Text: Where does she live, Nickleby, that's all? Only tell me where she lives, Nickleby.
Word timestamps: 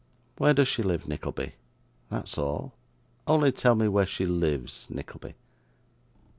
Where 0.39 0.55
does 0.55 0.67
she 0.67 0.81
live, 0.81 1.07
Nickleby, 1.07 1.53
that's 2.09 2.35
all? 2.35 2.73
Only 3.27 3.51
tell 3.51 3.75
me 3.75 3.87
where 3.87 4.07
she 4.07 4.25
lives, 4.25 4.87
Nickleby. 4.89 5.35